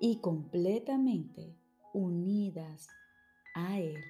[0.00, 1.56] y completamente
[1.92, 2.88] unidas
[3.54, 4.04] a Él.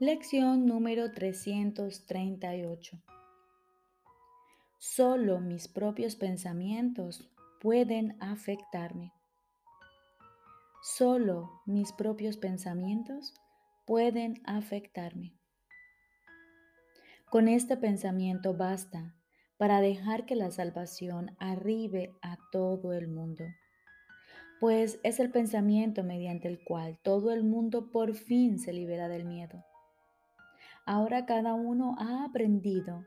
[0.00, 3.02] Lección número 338.
[4.78, 7.28] Solo mis propios pensamientos
[7.60, 9.12] pueden afectarme.
[10.82, 13.34] Solo mis propios pensamientos
[13.88, 15.34] pueden afectarme.
[17.30, 19.14] Con este pensamiento basta
[19.56, 23.44] para dejar que la salvación arribe a todo el mundo,
[24.60, 29.24] pues es el pensamiento mediante el cual todo el mundo por fin se libera del
[29.24, 29.64] miedo.
[30.84, 33.06] Ahora cada uno ha aprendido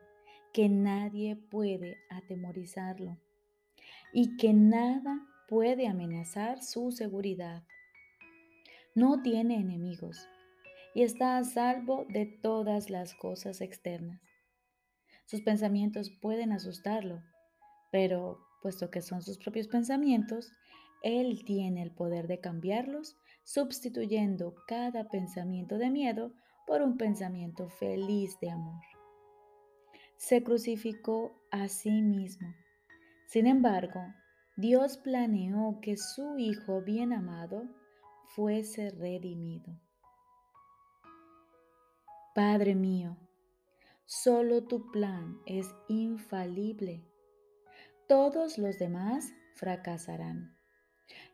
[0.51, 3.19] que nadie puede atemorizarlo
[4.13, 7.61] y que nada puede amenazar su seguridad.
[8.95, 10.27] No tiene enemigos
[10.93, 14.21] y está a salvo de todas las cosas externas.
[15.25, 17.23] Sus pensamientos pueden asustarlo,
[17.91, 20.51] pero puesto que son sus propios pensamientos,
[21.03, 26.33] Él tiene el poder de cambiarlos sustituyendo cada pensamiento de miedo
[26.67, 28.81] por un pensamiento feliz de amor.
[30.17, 32.53] Se crucificó a sí mismo.
[33.27, 34.01] Sin embargo,
[34.57, 37.63] Dios planeó que su Hijo bien amado
[38.35, 39.79] fuese redimido.
[42.33, 43.17] Padre mío,
[44.05, 47.03] solo tu plan es infalible.
[48.07, 50.55] Todos los demás fracasarán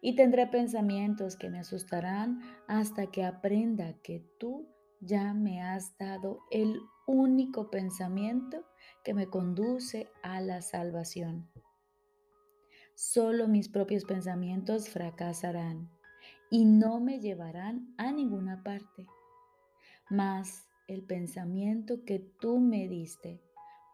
[0.02, 4.68] y tendré pensamientos que me asustarán hasta que aprenda que tú
[5.00, 8.66] ya me has dado el único pensamiento
[9.04, 11.48] que me conduce a la salvación.
[12.96, 15.92] Solo mis propios pensamientos fracasarán
[16.50, 19.06] y no me llevarán a ninguna parte.
[20.10, 23.42] Mas el pensamiento que tú me diste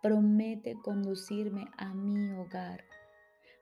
[0.02, 2.84] promete conducirme a mi hogar,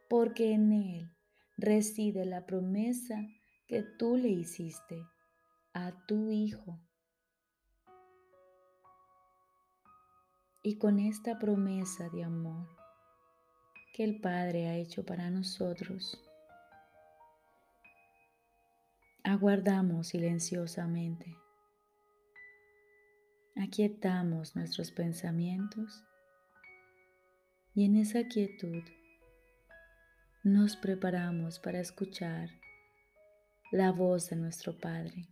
[0.09, 1.11] porque en él
[1.57, 3.15] reside la promesa
[3.67, 5.05] que tú le hiciste
[5.73, 6.79] a tu Hijo.
[10.63, 12.67] Y con esta promesa de amor
[13.93, 16.21] que el Padre ha hecho para nosotros,
[19.23, 21.40] aguardamos silenciosamente.
[23.61, 26.03] Aquietamos nuestros pensamientos
[27.75, 28.81] y en esa quietud
[30.43, 32.49] nos preparamos para escuchar
[33.71, 35.27] la voz de nuestro Padre.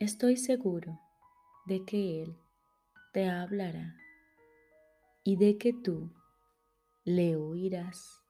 [0.00, 0.98] Estoy seguro
[1.66, 2.36] de que Él
[3.12, 3.94] te hablará
[5.22, 6.12] y de que tú
[7.04, 8.23] le oirás.